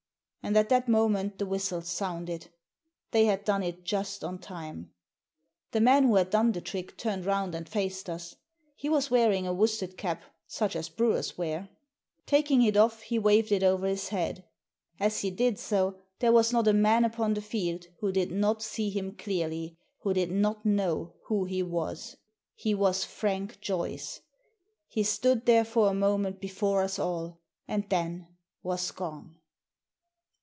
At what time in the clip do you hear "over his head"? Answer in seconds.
13.61-14.43